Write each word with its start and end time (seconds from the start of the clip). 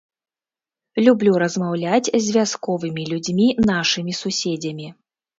Люблю 1.07 1.33
размаўляць 1.43 2.11
з 2.27 2.33
вясковымі 2.37 3.03
людзьмі, 3.11 3.47
нашымі 3.71 4.15
суседзямі. 4.21 4.87